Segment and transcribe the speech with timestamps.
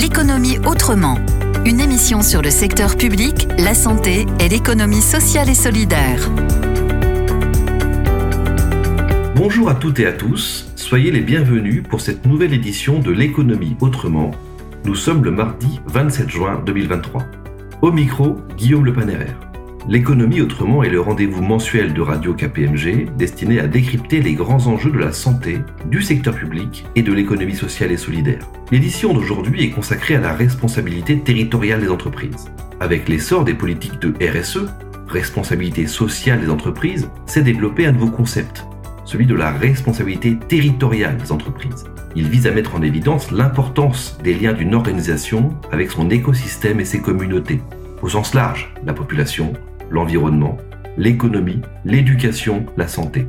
[0.00, 1.18] L'économie autrement.
[1.66, 6.30] Une émission sur le secteur public, la santé et l'économie sociale et solidaire.
[9.34, 13.76] Bonjour à toutes et à tous, soyez les bienvenus pour cette nouvelle édition de l'économie
[13.80, 14.30] autrement.
[14.84, 17.24] Nous sommes le mardi 27 juin 2023.
[17.82, 19.47] Au micro, Guillaume Le Panéraire.
[19.88, 24.90] L'économie autrement est le rendez-vous mensuel de Radio KPMG destiné à décrypter les grands enjeux
[24.90, 28.46] de la santé, du secteur public et de l'économie sociale et solidaire.
[28.70, 32.50] L'édition d'aujourd'hui est consacrée à la responsabilité territoriale des entreprises.
[32.80, 34.68] Avec l'essor des politiques de RSE,
[35.08, 38.66] responsabilité sociale des entreprises, s'est développé un nouveau concept,
[39.06, 41.84] celui de la responsabilité territoriale des entreprises.
[42.14, 46.84] Il vise à mettre en évidence l'importance des liens d'une organisation avec son écosystème et
[46.84, 47.62] ses communautés,
[48.02, 49.54] au sens large, la population,
[49.90, 50.56] l'environnement,
[50.96, 53.26] l'économie, l'éducation, la santé.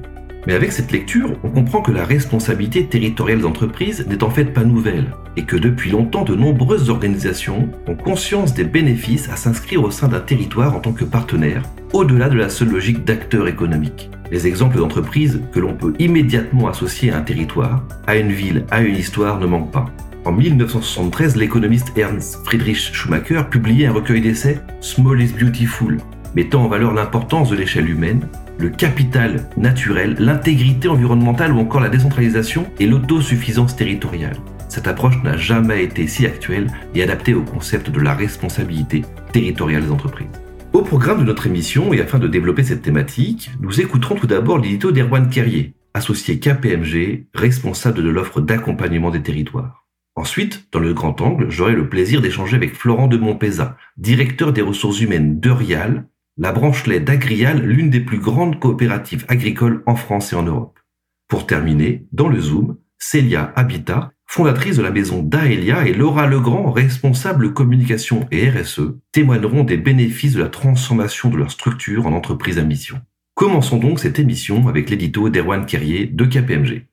[0.47, 4.45] Mais avec cette lecture, on comprend que la responsabilité territoriale des entreprises n'est en fait
[4.45, 9.83] pas nouvelle et que depuis longtemps de nombreuses organisations ont conscience des bénéfices à s'inscrire
[9.83, 14.09] au sein d'un territoire en tant que partenaire, au-delà de la seule logique d'acteur économique.
[14.31, 18.81] Les exemples d'entreprises que l'on peut immédiatement associer à un territoire, à une ville, à
[18.81, 19.85] une histoire ne manquent pas.
[20.25, 25.97] En 1973, l'économiste Ernst Friedrich Schumacher publiait un recueil d'essais Small is Beautiful,
[26.35, 28.27] mettant en valeur l'importance de l'échelle humaine,
[28.57, 34.37] le capital naturel, l'intégrité environnementale ou encore la décentralisation et l'autosuffisance territoriale.
[34.67, 39.83] Cette approche n'a jamais été si actuelle et adaptée au concept de la responsabilité territoriale
[39.83, 40.27] des entreprises.
[40.73, 44.59] Au programme de notre émission et afin de développer cette thématique, nous écouterons tout d'abord
[44.59, 49.87] l'édito d'Erwan Kerrier, associé KPMG, responsable de l'offre d'accompagnement des territoires.
[50.15, 54.61] Ensuite, dans le grand angle, j'aurai le plaisir d'échanger avec Florent de Montpézat, directeur des
[54.61, 56.08] ressources humaines d'Eurial,
[56.39, 60.79] la branche lait d'Agrial, l'une des plus grandes coopératives agricoles en France et en Europe.
[61.27, 66.71] Pour terminer, dans le Zoom, Célia Habitat, fondatrice de la maison Daelia et Laura Legrand,
[66.71, 72.57] responsable communication et RSE, témoigneront des bénéfices de la transformation de leur structure en entreprise
[72.57, 73.01] à mission.
[73.35, 76.85] Commençons donc cette émission avec l'édito d'Erwan Kerrier de KPMG.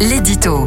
[0.00, 0.66] L'édito.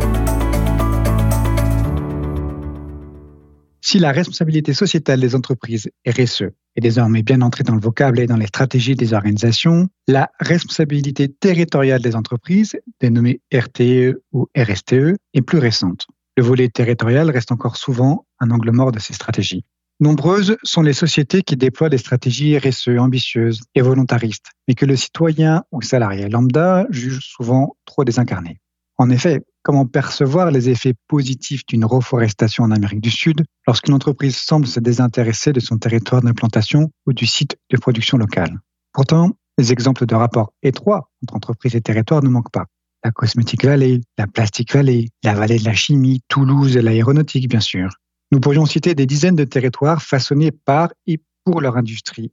[3.87, 8.25] Si la responsabilité sociétale des entreprises RSE est désormais bien entrée dans le vocable et
[8.25, 15.41] dans les stratégies des organisations, la responsabilité territoriale des entreprises, dénommée RTE ou RSTE, est
[15.43, 16.07] plus récente.
[16.35, 19.65] Le volet territorial reste encore souvent un angle mort de ces stratégies.
[19.99, 24.95] Nombreuses sont les sociétés qui déploient des stratégies RSE ambitieuses et volontaristes, mais que le
[24.95, 28.59] citoyen ou salarié lambda juge souvent trop désincarnées.
[28.97, 34.37] En effet, comment percevoir les effets positifs d'une reforestation en Amérique du Sud lorsqu'une entreprise
[34.37, 38.59] semble se désintéresser de son territoire d'implantation ou du site de production locale?
[38.93, 42.67] Pourtant, les exemples de rapports étroits entre entreprises et territoires ne manquent pas.
[43.03, 47.59] La Cosmetic Valley, la Plastic Valley, la vallée de la chimie, Toulouse et l'aéronautique, bien
[47.59, 47.89] sûr.
[48.31, 52.31] Nous pourrions citer des dizaines de territoires façonnés par et pour leur industrie.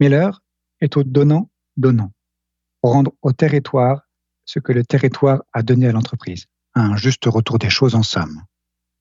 [0.00, 0.40] Mais l'heure
[0.80, 2.12] est au donnant-donnant.
[2.82, 4.08] Rendre au territoire
[4.46, 6.46] ce que le territoire a donné à l'entreprise.
[6.74, 8.42] Un juste retour des choses en somme.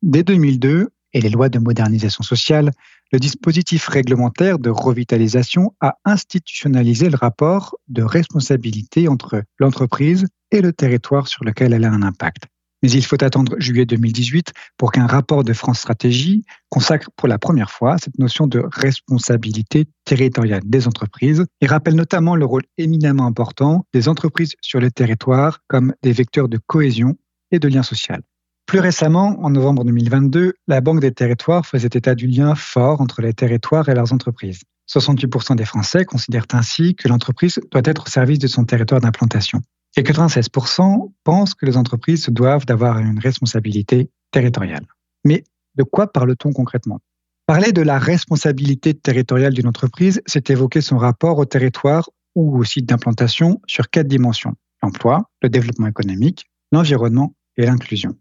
[0.01, 2.71] Dès 2002 et les lois de modernisation sociale,
[3.11, 10.73] le dispositif réglementaire de revitalisation a institutionnalisé le rapport de responsabilité entre l'entreprise et le
[10.73, 12.45] territoire sur lequel elle a un impact.
[12.83, 17.37] Mais il faut attendre juillet 2018 pour qu'un rapport de France Stratégie consacre pour la
[17.37, 23.27] première fois cette notion de responsabilité territoriale des entreprises et rappelle notamment le rôle éminemment
[23.27, 27.17] important des entreprises sur le territoire comme des vecteurs de cohésion
[27.51, 28.21] et de lien social.
[28.65, 33.21] Plus récemment, en novembre 2022, la Banque des territoires faisait état du lien fort entre
[33.21, 34.61] les territoires et leurs entreprises.
[34.89, 39.61] 68% des Français considèrent ainsi que l'entreprise doit être au service de son territoire d'implantation
[39.97, 44.85] et 96% pensent que les entreprises se doivent d'avoir une responsabilité territoriale.
[45.25, 45.43] Mais
[45.75, 46.99] de quoi parle-t-on concrètement?
[47.45, 52.63] Parler de la responsabilité territoriale d'une entreprise, c'est évoquer son rapport au territoire ou au
[52.63, 54.55] site d'implantation sur quatre dimensions.
[54.81, 58.15] L'emploi, le développement économique, l'environnement et l'inclusion.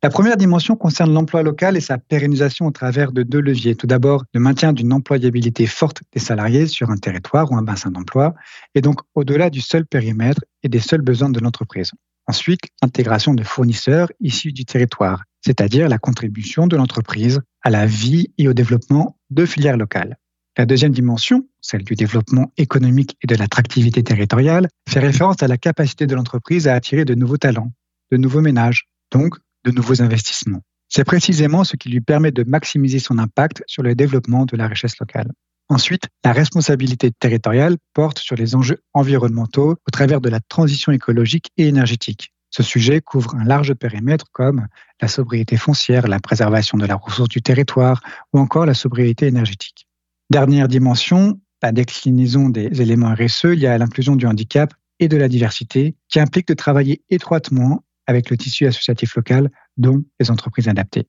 [0.00, 3.74] La première dimension concerne l'emploi local et sa pérennisation au travers de deux leviers.
[3.74, 7.90] Tout d'abord, le maintien d'une employabilité forte des salariés sur un territoire ou un bassin
[7.90, 8.34] d'emploi,
[8.76, 11.90] et donc au-delà du seul périmètre et des seuls besoins de l'entreprise.
[12.28, 18.32] Ensuite, l'intégration de fournisseurs issus du territoire, c'est-à-dire la contribution de l'entreprise à la vie
[18.38, 20.16] et au développement de filières locales.
[20.56, 25.56] La deuxième dimension, celle du développement économique et de l'attractivité territoriale, fait référence à la
[25.56, 27.72] capacité de l'entreprise à attirer de nouveaux talents,
[28.10, 29.34] de nouveaux ménages, donc
[29.64, 30.62] de nouveaux investissements.
[30.88, 34.66] C'est précisément ce qui lui permet de maximiser son impact sur le développement de la
[34.66, 35.30] richesse locale.
[35.68, 41.50] Ensuite, la responsabilité territoriale porte sur les enjeux environnementaux au travers de la transition écologique
[41.58, 42.32] et énergétique.
[42.50, 44.66] Ce sujet couvre un large périmètre comme
[45.02, 48.00] la sobriété foncière, la préservation de la ressource du territoire
[48.32, 49.86] ou encore la sobriété énergétique.
[50.30, 55.28] Dernière dimension, la déclinaison des éléments RSE, y a l'inclusion du handicap et de la
[55.28, 61.06] diversité qui implique de travailler étroitement avec le tissu associatif local, dont les entreprises adaptées.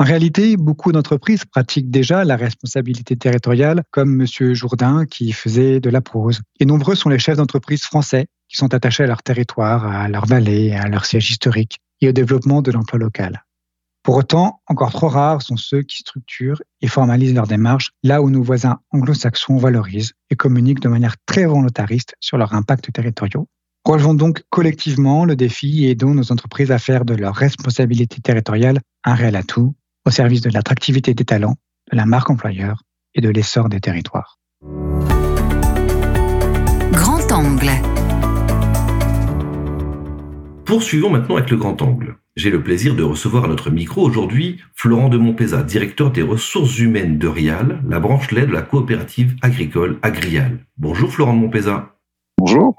[0.00, 4.54] En réalité, beaucoup d'entreprises pratiquent déjà la responsabilité territoriale, comme M.
[4.54, 6.40] Jourdain qui faisait de la prose.
[6.60, 10.24] Et nombreux sont les chefs d'entreprise français qui sont attachés à leur territoire, à leur
[10.26, 13.44] vallée, à leur siège historique et au développement de l'emploi local.
[14.04, 18.30] Pour autant, encore trop rares sont ceux qui structurent et formalisent leur démarche là où
[18.30, 23.48] nos voisins anglo-saxons valorisent et communiquent de manière très volontariste sur leurs impacts territoriaux.
[23.88, 28.80] Relevons donc collectivement le défi et aidons nos entreprises à faire de leur responsabilité territoriale
[29.02, 29.74] un réel atout
[30.04, 31.56] au service de l'attractivité des talents,
[31.90, 32.82] de la marque employeur
[33.14, 34.38] et de l'essor des territoires.
[36.92, 37.70] Grand angle.
[40.66, 42.18] Poursuivons maintenant avec le grand angle.
[42.36, 46.78] J'ai le plaisir de recevoir à notre micro aujourd'hui Florent de Montpéza, directeur des ressources
[46.78, 50.58] humaines de Rial, la branche lait de la coopérative agricole Agrial.
[50.76, 51.94] Bonjour Florent de Montpéza.
[52.36, 52.76] Bonjour.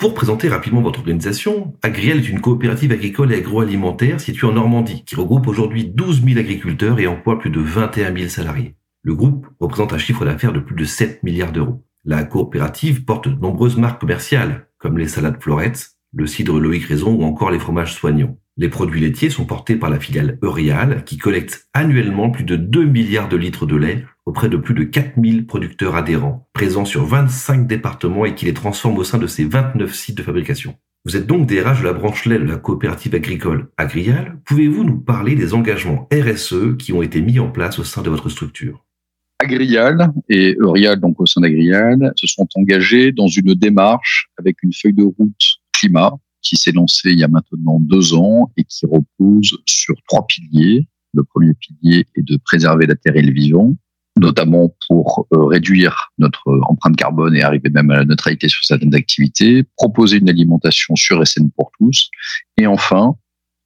[0.00, 5.04] Pour présenter rapidement votre organisation, Agrial est une coopérative agricole et agroalimentaire située en Normandie
[5.04, 8.76] qui regroupe aujourd'hui 12 000 agriculteurs et emploie plus de 21 000 salariés.
[9.02, 11.84] Le groupe représente un chiffre d'affaires de plus de 7 milliards d'euros.
[12.06, 17.12] La coopérative porte de nombreuses marques commerciales comme les salades Florettes, le cidre Loïc Raison
[17.12, 18.38] ou encore les fromages Soignons.
[18.56, 22.86] Les produits laitiers sont portés par la filiale Eurial qui collecte annuellement plus de 2
[22.86, 27.66] milliards de litres de lait auprès de plus de 4000 producteurs adhérents, présents sur 25
[27.66, 30.76] départements et qui les transforment au sein de ces 29 sites de fabrication.
[31.04, 34.38] Vous êtes donc DRH de la branche lait de la coopérative agricole Agrial.
[34.44, 38.08] Pouvez-vous nous parler des engagements RSE qui ont été mis en place au sein de
[38.08, 38.86] votre structure?
[39.40, 44.72] Agrial et Eurial, donc au sein d'Agrial, se sont engagés dans une démarche avec une
[44.72, 45.42] feuille de route
[45.72, 50.24] climat qui s'est lancée il y a maintenant deux ans et qui repose sur trois
[50.24, 50.86] piliers.
[51.14, 53.74] Le premier pilier est de préserver la terre et le vivant
[54.18, 58.94] notamment pour euh, réduire notre empreinte carbone et arriver même à la neutralité sur certaines
[58.94, 62.10] activités, proposer une alimentation sûre et saine pour tous,
[62.56, 63.16] et enfin,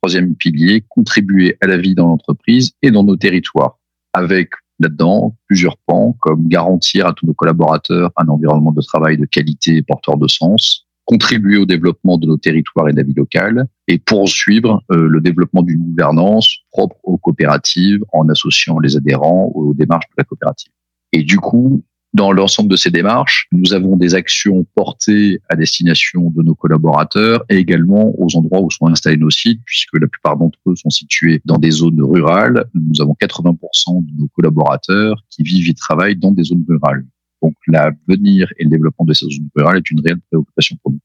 [0.03, 3.79] troisième pilier, contribuer à la vie dans l'entreprise et dans nos territoires,
[4.13, 4.51] avec
[4.81, 9.77] là-dedans plusieurs pans, comme garantir à tous nos collaborateurs un environnement de travail de qualité
[9.77, 13.67] et porteur de sens, contribuer au développement de nos territoires et de la vie locale
[13.89, 19.75] et poursuivre euh, le développement d'une gouvernance propre aux coopératives en associant les adhérents aux
[19.75, 20.73] démarches de la coopérative.
[21.13, 21.85] Et du coup,
[22.15, 27.45] dans l'ensemble de ces démarches, nous avons des actions portées à destination de nos collaborateurs
[27.49, 30.91] et également aux endroits où sont installés nos sites, puisque la plupart d'entre eux sont
[30.91, 32.67] situés dans des zones rurales.
[32.75, 37.05] Nous avons 80% de nos collaborateurs qui vivent et travaillent dans des zones rurales.
[37.45, 41.01] Donc l'avenir et le développement de ces zones rurales est une réelle préoccupation pour nous.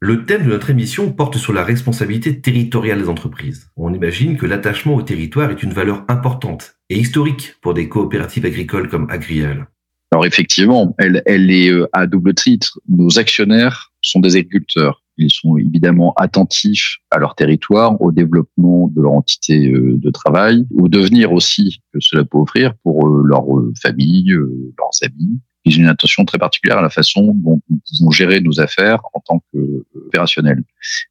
[0.00, 3.70] Le thème de notre émission porte sur la responsabilité territoriale des entreprises.
[3.76, 8.44] On imagine que l'attachement au territoire est une valeur importante et historique pour des coopératives
[8.44, 9.68] agricoles comme Agrial.
[10.10, 12.80] Alors effectivement, elle, elle est euh, à double titre.
[12.88, 15.04] Nos actionnaires sont des agriculteurs.
[15.16, 20.66] Ils sont évidemment attentifs à leur territoire, au développement de leur entité euh, de travail,
[20.74, 23.44] au devenir aussi que cela peut offrir pour euh, leur
[23.80, 28.10] famille, leurs amis, ils ont une attention très particulière à la façon dont nous pouvons
[28.10, 30.62] gérer nos affaires en tant qu'opérationnels.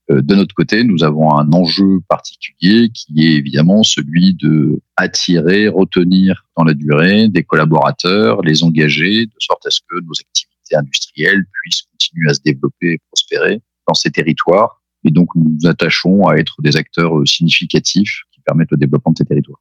[0.09, 5.67] Euh, de notre côté, nous avons un enjeu particulier qui est évidemment celui de attirer,
[5.67, 10.75] retenir dans la durée des collaborateurs, les engager, de sorte à ce que nos activités
[10.75, 14.81] industrielles puissent continuer à se développer et prospérer dans ces territoires.
[15.03, 19.17] Et donc, nous nous attachons à être des acteurs significatifs qui permettent le développement de
[19.19, 19.56] ces territoires.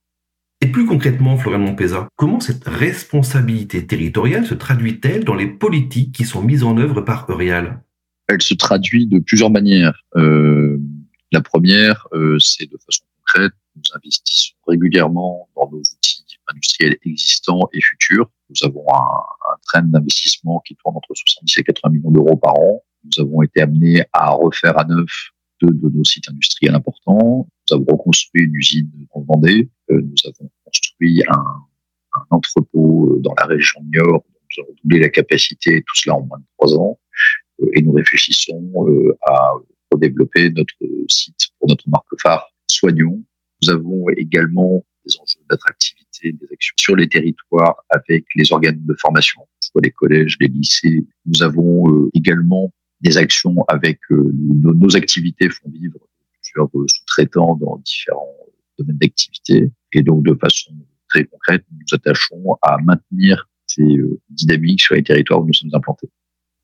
[0.66, 6.24] Et plus concrètement, Florian Montpéza, comment cette responsabilité territoriale se traduit-elle dans les politiques qui
[6.24, 7.84] sont mises en œuvre par Eurial?
[8.26, 10.02] Elle se traduit de plusieurs manières.
[10.16, 10.76] Euh,
[11.30, 17.68] la première, euh, c'est de façon concrète, nous investissons régulièrement dans nos outils industriels existants
[17.72, 18.28] et futurs.
[18.50, 22.58] Nous avons un, un train d'investissement qui tourne entre 70 et 80 millions d'euros par
[22.58, 22.82] an.
[23.04, 25.30] Nous avons été amenés à refaire à neuf
[25.62, 27.46] deux de nos sites industriels importants.
[27.70, 29.70] Nous avons reconstruit une usine en Vendée.
[29.90, 31.44] Euh, nous avons construit un,
[32.14, 34.24] un, entrepôt euh, dans la région de Niort.
[34.28, 36.98] Nous avons doublé la capacité, tout cela en moins de trois ans.
[37.60, 38.72] Euh, et nous réfléchissons
[39.26, 39.52] à
[39.92, 40.74] redévelopper notre
[41.08, 43.22] site pour notre marque phare Soignons.
[43.62, 48.94] Nous avons également des enjeux d'attractivité, des actions sur les territoires avec les organes de
[48.94, 51.06] formation, soit les collèges, les lycées.
[51.24, 55.98] Nous avons également des actions avec nos, activités font vivre
[56.42, 58.36] plusieurs sous-traitants dans différents
[58.78, 59.70] domaines d'activité.
[59.92, 60.72] Et donc, de façon
[61.08, 65.52] très concrète, nous nous attachons à maintenir ces euh, dynamiques sur les territoires où nous
[65.52, 66.08] sommes implantés.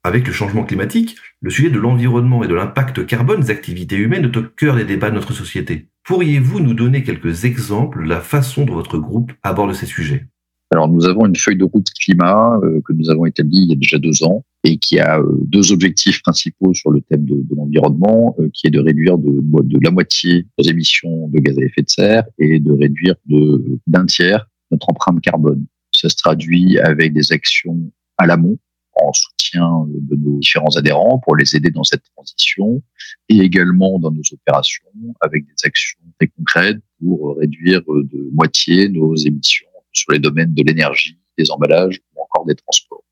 [0.05, 4.25] Avec le changement climatique, le sujet de l'environnement et de l'impact carbone des activités humaines
[4.25, 5.89] est au cœur des débats de notre société.
[6.03, 10.27] Pourriez-vous nous donner quelques exemples de la façon dont votre groupe aborde ces sujets?
[10.73, 13.73] Alors nous avons une feuille de route climat euh, que nous avons établie il y
[13.73, 17.45] a déjà deux ans et qui a euh, deux objectifs principaux sur le thème de,
[17.55, 21.63] l'environnement, euh, qui est de réduire de, de, la moitié nos émissions de gaz à
[21.63, 25.67] effet de serre et de réduire de d'un tiers notre empreinte carbone.
[25.95, 28.59] Ça se traduit avec des actions à l'amont
[28.95, 32.83] en soutien de nos différents adhérents pour les aider dans cette transition
[33.29, 34.87] et également dans nos opérations
[35.21, 40.63] avec des actions très concrètes pour réduire de moitié nos émissions sur les domaines de
[40.63, 43.05] l'énergie, des emballages ou encore des transports.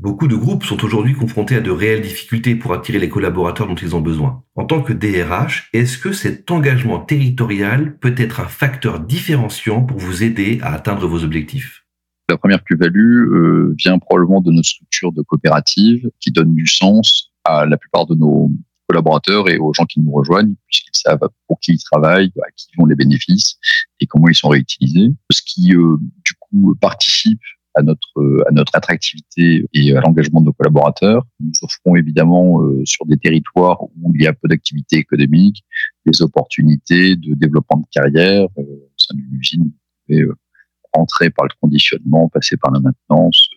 [0.00, 3.74] Beaucoup de groupes sont aujourd'hui confrontés à de réelles difficultés pour attirer les collaborateurs dont
[3.74, 4.42] ils ont besoin.
[4.54, 9.98] En tant que DRH, est-ce que cet engagement territorial peut être un facteur différenciant pour
[9.98, 11.84] vous aider à atteindre vos objectifs?
[12.30, 17.30] La première plus-value euh, vient probablement de nos structures de coopératives qui donnent du sens
[17.44, 18.50] à la plupart de nos
[18.90, 22.66] collaborateurs et aux gens qui nous rejoignent, puisqu'ils savent pour qui ils travaillent, à qui
[22.76, 23.56] vont les bénéfices
[24.00, 25.10] et comment ils sont réutilisés.
[25.30, 27.40] Ce qui, euh, du coup, participe
[27.76, 31.22] à notre à notre attractivité et à l'engagement de nos collaborateurs.
[31.38, 35.62] Nous offrons évidemment euh, sur des territoires où il y a peu d'activité économique
[36.04, 39.64] des opportunités de développement de carrière euh, au sein d'une usine.
[39.64, 40.26] Vous pouvez
[40.92, 43.50] entrer par le conditionnement, passer par la maintenance,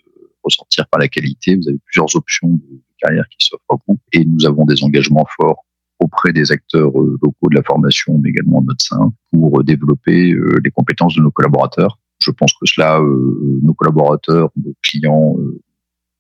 [0.44, 1.56] ressortir par la qualité.
[1.56, 4.00] Vous avez plusieurs options de, carrière qui s'offrent à vous.
[4.14, 5.66] Et nous avons des engagements forts
[6.00, 9.64] auprès des acteurs euh, locaux de la formation, mais également de notre sein, pour euh,
[9.64, 12.00] développer euh, les compétences de nos collaborateurs.
[12.20, 15.36] Je pense que cela, nos collaborateurs, nos clients,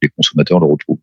[0.01, 1.00] les consommateurs le retrouvent.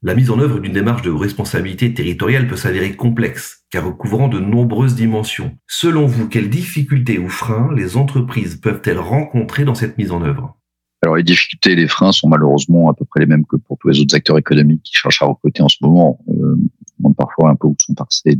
[0.00, 4.38] La mise en œuvre d'une démarche de responsabilité territoriale peut s'avérer complexe, car recouvrant de
[4.38, 5.58] nombreuses dimensions.
[5.66, 10.57] Selon vous, quelles difficultés ou freins les entreprises peuvent-elles rencontrer dans cette mise en œuvre?
[11.02, 13.78] Alors les difficultés et les freins sont malheureusement à peu près les mêmes que pour
[13.78, 16.18] tous les autres acteurs économiques qui cherchent à recruter en ce moment.
[16.28, 18.36] Euh, on demande parfois un peu où sont passés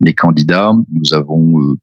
[0.00, 0.74] les, candidats.
[0.92, 1.78] Nous avons euh,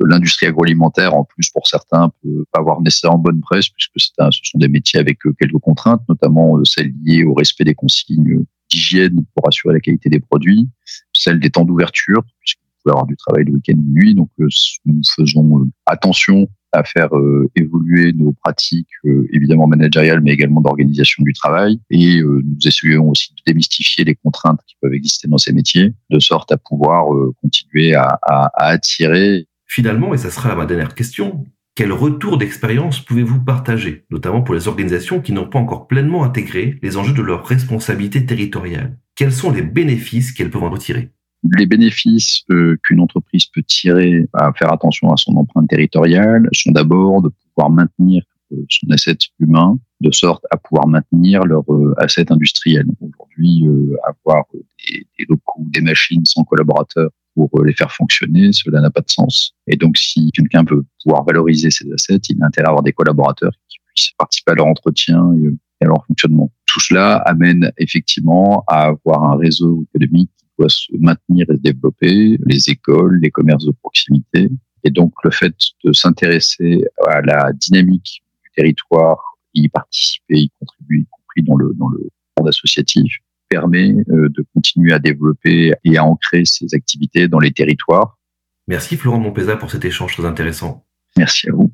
[0.00, 4.40] l'industrie agroalimentaire en plus pour certains peut pas avoir nécessairement bonne presse puisque c'est ce
[4.42, 9.24] sont des métiers avec euh, quelques contraintes, notamment celles liées au respect des consignes d'hygiène
[9.34, 10.68] pour assurer la qualité des produits,
[11.14, 12.58] celles des temps d'ouverture puisque
[12.90, 14.14] avoir du travail le week-end de nuit.
[14.14, 20.60] Donc nous faisons attention à faire euh, évoluer nos pratiques, euh, évidemment managériales, mais également
[20.60, 21.80] d'organisation du travail.
[21.90, 25.94] Et euh, nous essayons aussi de démystifier les contraintes qui peuvent exister dans ces métiers,
[26.10, 27.06] de sorte à pouvoir
[27.40, 28.18] continuer à,
[28.54, 29.46] attirer.
[29.66, 34.68] Finalement, et ça sera ma dernière question, quel retour d'expérience pouvez-vous partager, notamment pour les
[34.68, 38.96] organisations qui n'ont pas encore pleinement intégré les enjeux de leur responsabilité territoriale?
[39.16, 41.10] Quels sont les bénéfices qu'elles peuvent en retirer?
[41.52, 46.72] Les bénéfices euh, qu'une entreprise peut tirer à faire attention à son empreinte territoriale sont
[46.72, 48.22] d'abord de pouvoir maintenir
[48.52, 52.86] euh, son asset humain de sorte à pouvoir maintenir leur euh, asset industriel.
[53.00, 53.64] Aujourd'hui,
[54.06, 59.00] avoir des, des, locaux, des machines sans collaborateurs pour les faire fonctionner, cela n'a pas
[59.00, 59.54] de sens.
[59.66, 62.92] Et donc, si quelqu'un veut pouvoir valoriser ses assets, il a intérêt à avoir des
[62.92, 66.52] collaborateurs qui puissent participer à leur entretien et à leur fonctionnement.
[66.66, 72.38] Tout cela amène effectivement à avoir un réseau économique doit se maintenir et se développer,
[72.44, 74.48] les écoles, les commerces de proximité.
[74.84, 79.18] Et donc, le fait de s'intéresser à la dynamique du territoire,
[79.54, 82.08] y participer, y contribuer, y compris dans le, dans le
[82.38, 83.18] monde associatif,
[83.48, 88.18] permet euh, de continuer à développer et à ancrer ces activités dans les territoires.
[88.66, 90.84] Merci Florent Montpeza pour cet échange très intéressant.
[91.16, 91.72] Merci à vous.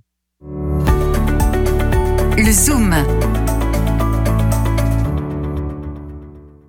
[2.37, 2.95] Le Zoom.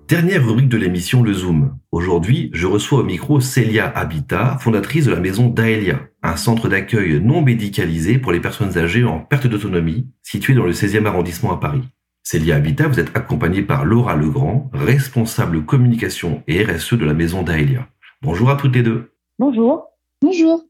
[0.08, 1.76] Dernière rubrique de l'émission, le Zoom.
[1.92, 7.20] Aujourd'hui, je reçois au micro Célia Habitat, fondatrice de la maison Daelia, un centre d'accueil
[7.20, 11.58] non médicalisé pour les personnes âgées en perte d'autonomie, situé dans le 16e arrondissement à
[11.58, 11.82] Paris.
[12.22, 17.42] Célia Habitat, vous êtes accompagnée par Laura Legrand, responsable communication et RSE de la maison
[17.42, 17.86] Daelia.
[18.22, 19.12] Bonjour à toutes les deux.
[19.38, 19.84] Bonjour.
[20.22, 20.64] Bonjour.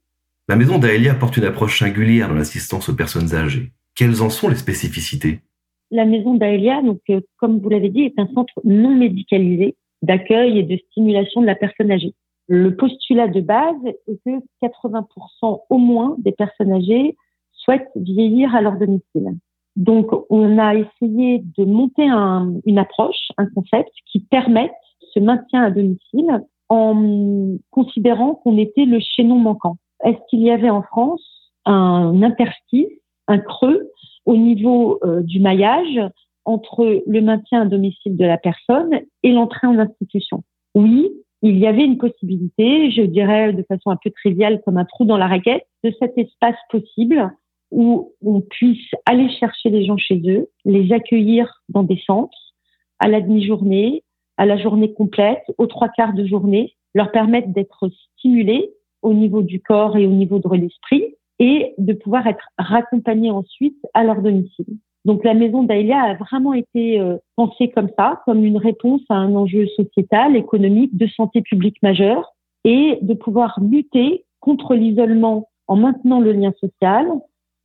[0.48, 3.70] La maison Daelia porte une approche singulière dans l'assistance aux personnes âgées.
[3.94, 5.38] Quelles en sont les spécificités?
[5.92, 10.58] La maison d'Aelia, donc euh, comme vous l'avez dit, est un centre non médicalisé d'accueil
[10.58, 12.14] et de stimulation de la personne âgée.
[12.48, 14.30] Le postulat de base est que
[14.62, 17.16] 80% au moins des personnes âgées
[17.52, 19.36] souhaitent vieillir à leur domicile.
[19.76, 24.72] Donc, on a essayé de monter un, une approche, un concept qui permette
[25.14, 29.76] ce maintien à domicile en considérant qu'on était le chaînon manquant.
[30.04, 31.22] Est-ce qu'il y avait en France
[31.64, 32.88] un interstice,
[33.28, 33.90] un creux
[34.24, 36.00] au niveau euh, du maillage
[36.44, 40.42] entre le maintien à domicile de la personne et l'entrée en institution.
[40.74, 41.10] Oui,
[41.42, 45.04] il y avait une possibilité, je dirais de façon un peu triviale comme un trou
[45.04, 47.30] dans la raquette, de cet espace possible
[47.72, 52.54] où on puisse aller chercher les gens chez eux, les accueillir dans des centres
[52.98, 54.04] à la demi-journée,
[54.36, 58.70] à la journée complète, aux trois quarts de journée, leur permettre d'être stimulés
[59.00, 63.78] au niveau du corps et au niveau de l'esprit et de pouvoir être raccompagnés ensuite
[63.94, 64.66] à leur domicile.
[65.04, 69.14] Donc la maison d'Aïlia a vraiment été euh, pensée comme ça, comme une réponse à
[69.14, 72.32] un enjeu sociétal, économique, de santé publique majeur
[72.64, 77.08] et de pouvoir lutter contre l'isolement en maintenant le lien social,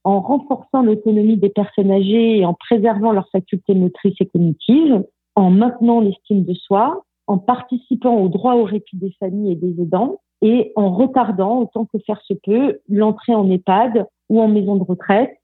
[0.03, 5.03] en renforçant l'autonomie des personnes âgées et en préservant leurs facultés motrices et cognitives,
[5.35, 9.81] en maintenant l'estime de soi, en participant au droit au répit des familles et des
[9.81, 14.75] aidants et en retardant autant que faire se peut l'entrée en EHPAD ou en maison
[14.75, 15.36] de retraite,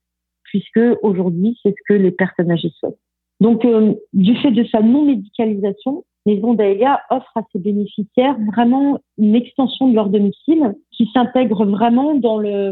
[0.54, 3.00] puisque aujourd'hui c'est ce que les personnes âgées souhaitent.
[3.42, 9.36] Donc, euh, du fait de sa non-médicalisation, Maison d'Aélia offre à ses bénéficiaires vraiment une
[9.36, 12.72] extension de leur domicile qui s'intègre vraiment dans le,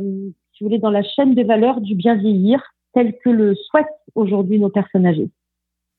[0.53, 2.61] si vous voulez, dans la chaîne de valeur du bien vieillir,
[2.93, 5.29] tel que le souhaitent aujourd'hui nos personnes âgées.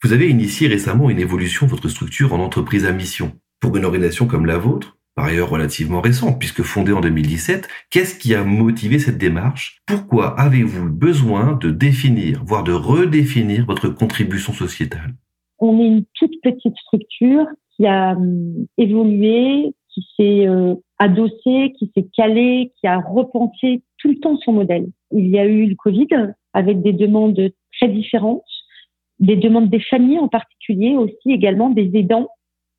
[0.04, 3.32] Vous avez initié récemment une évolution de votre structure en entreprise à mission.
[3.60, 8.19] Pour une organisation comme la vôtre, par ailleurs relativement récente, puisque fondée en 2017, qu'est-ce
[8.19, 9.81] qui a motivé cette démarche?
[9.87, 15.14] Pourquoi avez-vous besoin de définir, voire de redéfinir votre contribution sociétale?
[15.59, 21.90] On est une toute petite structure qui a hum, évolué, qui s'est euh, adossée, qui
[21.95, 24.87] s'est calée, qui a repensé tout le temps son modèle.
[25.12, 26.09] Il y a eu le Covid
[26.54, 28.42] avec des demandes très différentes,
[29.21, 32.28] des demandes des familles en particulier, aussi également des aidants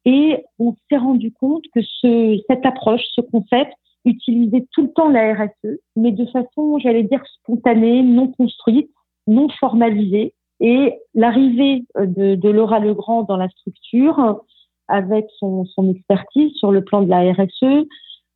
[0.05, 3.73] et on s'est rendu compte que ce, cette approche, ce concept,
[4.05, 8.89] utilisait tout le temps la RSE, mais de façon, j'allais dire, spontanée, non construite,
[9.27, 10.33] non formalisée.
[10.59, 14.41] Et l'arrivée de, de, Laura Legrand dans la structure,
[14.87, 17.87] avec son, son expertise sur le plan de la RSE,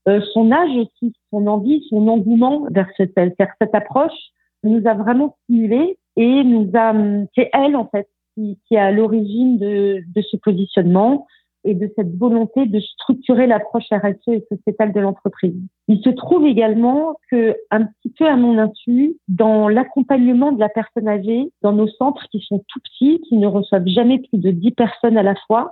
[0.07, 4.17] euh, son âge aussi, son envie, son engouement vers cette, vers cette approche,
[4.63, 6.93] nous a vraiment stimulé et nous a,
[7.35, 11.27] c'est elle en fait qui, qui est à l'origine de, de ce positionnement
[11.67, 15.53] et de cette volonté de structurer l'approche RSE et sociétale de l'entreprise.
[15.89, 20.69] Il se trouve également que, un petit peu à mon insu, dans l'accompagnement de la
[20.69, 24.51] personne âgée, dans nos centres qui sont tout petits, qui ne reçoivent jamais plus de
[24.51, 25.71] 10 personnes à la fois,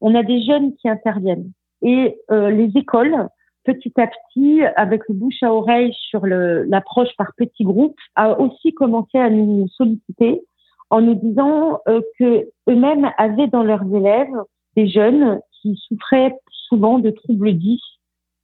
[0.00, 1.52] on a des jeunes qui interviennent.
[1.82, 3.28] Et euh, les écoles,
[3.64, 8.72] petit à petit, avec le bouche à oreille sur l'approche par petits groupes, a aussi
[8.72, 10.42] commencé à nous solliciter
[10.90, 14.34] en nous disant euh, que eux-mêmes avaient dans leurs élèves
[14.76, 16.36] des jeunes qui souffraient
[16.68, 17.82] souvent de troubles dys,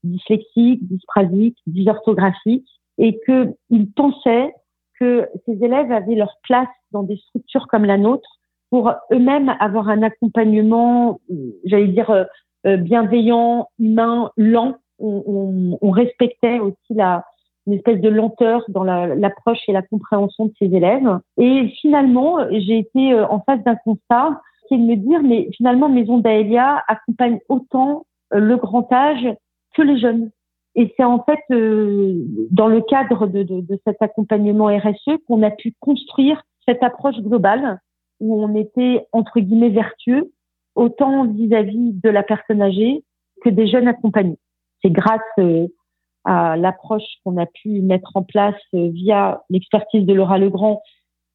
[0.05, 4.53] dyslexiques, dysprasiques, dysorthographiques, et qu'ils pensaient
[4.99, 8.29] que ces élèves avaient leur place dans des structures comme la nôtre
[8.71, 11.21] pour eux-mêmes avoir un accompagnement,
[11.65, 12.11] j'allais dire,
[12.67, 14.77] euh, bienveillant, humain, lent.
[15.03, 17.25] On, respectait aussi la,
[17.67, 21.19] une espèce de lenteur dans l'approche et la compréhension de ces élèves.
[21.39, 24.41] Et finalement, j'ai été euh, en face d'un constat
[24.79, 29.27] de me dire, mais finalement, Maison d'Aélia accompagne autant euh, le grand âge
[29.75, 30.31] que les jeunes.
[30.75, 35.51] Et c'est en fait euh, dans le cadre de, de, cet accompagnement RSE qu'on a
[35.51, 37.81] pu construire cette approche globale
[38.21, 40.31] où on était entre guillemets vertueux
[40.77, 43.03] autant vis-à-vis de la personne âgée
[43.43, 44.39] que des jeunes accompagnés.
[44.83, 45.67] C'est grâce euh,
[46.25, 50.83] à l'approche qu'on a pu mettre en place via l'expertise de Laura Legrand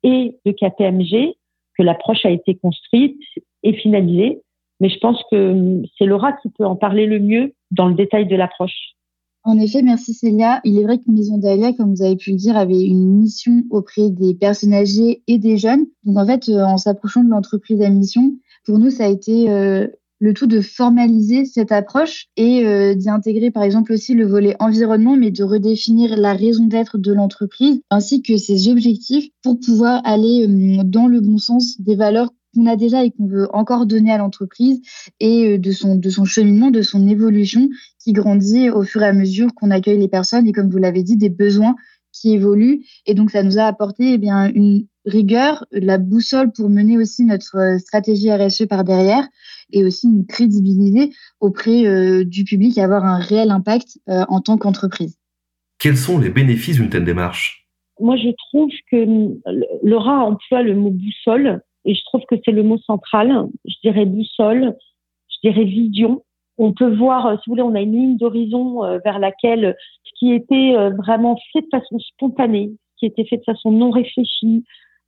[0.04, 1.36] et de KPMG
[1.78, 3.20] que l'approche a été construite
[3.64, 4.42] et finalisée.
[4.80, 8.28] Mais je pense que c'est Laura qui peut en parler le mieux dans le détail
[8.28, 8.96] de l'approche.
[9.44, 10.60] En effet, merci Célia.
[10.64, 13.64] Il est vrai que Maison d'Alia, comme vous avez pu le dire, avait une mission
[13.70, 15.86] auprès des personnes âgées et des jeunes.
[16.04, 18.34] Donc en fait, euh, en s'approchant de l'entreprise à mission,
[18.66, 19.88] pour nous, ça a été euh,
[20.20, 24.56] le tout de formaliser cette approche et euh, d'y intégrer par exemple aussi le volet
[24.60, 30.02] environnement, mais de redéfinir la raison d'être de l'entreprise ainsi que ses objectifs pour pouvoir
[30.06, 33.86] aller euh, dans le bon sens des valeurs qu'on a déjà et qu'on veut encore
[33.86, 34.82] donner à l'entreprise
[35.20, 39.08] et euh, de son, de son cheminement, de son évolution qui grandit au fur et
[39.08, 41.76] à mesure qu'on accueille les personnes et comme vous l'avez dit, des besoins
[42.14, 42.86] qui évoluent.
[43.06, 47.24] Et donc, ça nous a apporté eh bien, une rigueur, la boussole pour mener aussi
[47.26, 49.28] notre stratégie RSE par derrière
[49.72, 54.42] et aussi une crédibilité auprès euh, du public et avoir un réel impact euh, en
[54.42, 55.18] tant qu'entreprise.
[55.80, 57.68] Quels sont les bénéfices d'une telle démarche?
[58.00, 62.64] Moi, je trouve que Laura emploie le mot boussole et je trouve que c'est le
[62.64, 63.48] mot central.
[63.66, 64.76] Je dirais boussole,
[65.30, 66.24] je dirais vision.
[66.58, 70.12] On peut voir, si vous voulez, on a une ligne d'horizon euh, vers laquelle ce
[70.18, 74.64] qui était vraiment fait de façon spontanée, ce qui était fait de façon non réfléchie,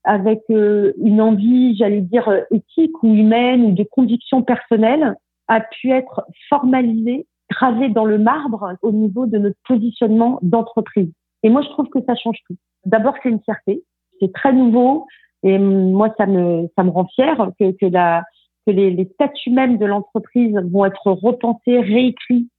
[0.07, 5.15] avec euh, une envie, j'allais dire, euh, éthique ou humaine ou de conviction personnelle,
[5.49, 11.11] a pu être formalisée, gravée dans le marbre au niveau de notre positionnement d'entreprise.
[11.43, 12.55] Et moi, je trouve que ça change tout.
[12.85, 13.83] D'abord, c'est une fierté.
[14.19, 15.05] C'est très nouveau.
[15.43, 18.23] Et moi, ça me, ça me rend fière que, la,
[18.65, 22.49] que les, statuts même de l'entreprise vont être repensés, réécrits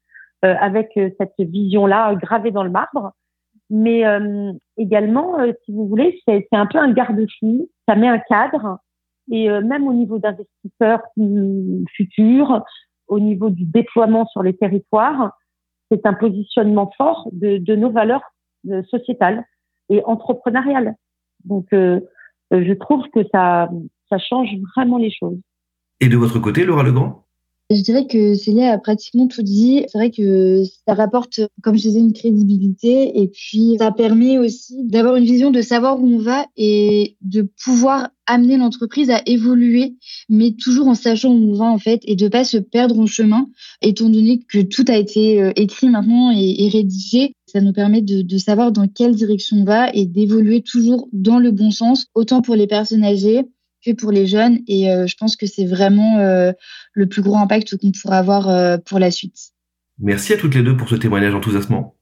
[0.45, 3.13] euh, avec cette vision-là gravée dans le marbre.
[3.71, 8.79] Mais euh, également, si vous voulez, c'est un peu un garde-fou, ça met un cadre.
[9.31, 11.03] Et même au niveau d'investisseurs
[11.95, 12.65] futurs,
[13.09, 15.37] au niveau du déploiement sur les territoires,
[15.91, 18.23] c'est un positionnement fort de, de nos valeurs
[18.89, 19.45] sociétales
[19.91, 20.95] et entrepreneuriales.
[21.45, 23.69] Donc, je trouve que ça,
[24.09, 25.39] ça change vraiment les choses.
[26.01, 27.25] Et de votre côté, Laura Legrand?
[27.71, 29.85] Je dirais que Célia a pratiquement tout dit.
[29.89, 34.85] C'est vrai que ça rapporte, comme je disais, une crédibilité et puis ça permet aussi
[34.85, 39.97] d'avoir une vision de savoir où on va et de pouvoir amener l'entreprise à évoluer,
[40.29, 43.07] mais toujours en sachant où on va en fait et de pas se perdre en
[43.07, 43.49] chemin,
[43.83, 47.33] étant donné que tout a été euh, écrit maintenant et, rédigé.
[47.47, 51.39] Ça nous permet de, de savoir dans quelle direction on va et d'évoluer toujours dans
[51.39, 53.45] le bon sens, autant pour les personnes âgées
[53.95, 54.59] pour les jeunes.
[54.67, 56.53] Et euh, je pense que c'est vraiment euh,
[56.93, 59.53] le plus gros impact qu'on pourra avoir euh, pour la suite.
[60.01, 61.97] Merci à toutes les deux pour ce témoignage enthousiasmant.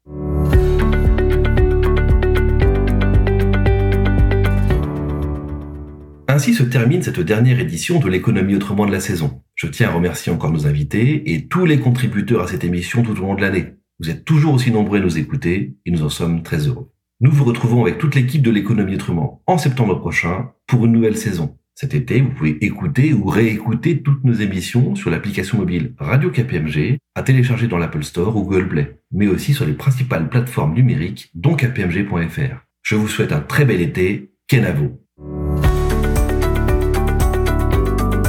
[6.29, 9.41] Ainsi se termine cette dernière édition de l'économie autrement de la saison.
[9.55, 13.13] Je tiens à remercier encore nos invités et tous les contributeurs à cette émission tout
[13.13, 13.73] au long de l'année.
[14.01, 16.91] Vous êtes toujours aussi nombreux à nous écouter et nous en sommes très heureux.
[17.21, 21.17] Nous vous retrouvons avec toute l'équipe de l'économie autrement en septembre prochain pour une nouvelle
[21.17, 21.57] saison.
[21.79, 26.97] Cet été, vous pouvez écouter ou réécouter toutes nos émissions sur l'application mobile Radio KPMG,
[27.15, 31.31] à télécharger dans l'Apple Store ou Google Play, mais aussi sur les principales plateformes numériques,
[31.35, 32.65] dont kpmg.fr.
[32.81, 34.33] Je vous souhaite un très bel été.
[34.49, 34.99] Kenavo.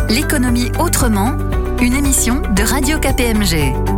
[0.10, 1.38] L'économie autrement,
[1.80, 3.97] une émission de Radio KPMG.